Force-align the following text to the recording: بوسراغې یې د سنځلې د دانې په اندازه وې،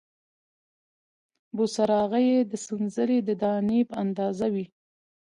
بوسراغې 1.55 2.21
یې 2.29 2.39
د 2.51 2.53
سنځلې 2.65 3.17
د 3.27 3.29
دانې 3.41 3.79
په 3.89 3.95
اندازه 4.03 4.47
وې، 4.53 4.65